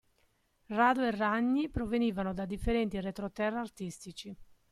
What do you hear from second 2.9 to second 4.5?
retroterra artistici.